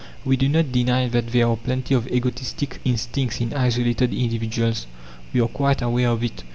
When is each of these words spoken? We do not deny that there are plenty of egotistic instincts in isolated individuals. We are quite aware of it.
We 0.25 0.35
do 0.35 0.49
not 0.49 0.71
deny 0.71 1.07
that 1.09 1.27
there 1.27 1.47
are 1.47 1.55
plenty 1.55 1.93
of 1.93 2.07
egotistic 2.07 2.81
instincts 2.83 3.39
in 3.39 3.53
isolated 3.53 4.15
individuals. 4.15 4.87
We 5.31 5.41
are 5.41 5.47
quite 5.47 5.83
aware 5.83 6.09
of 6.09 6.23
it. 6.23 6.41